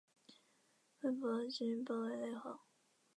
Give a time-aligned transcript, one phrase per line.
[1.01, 2.59] 魏博军包围内黄。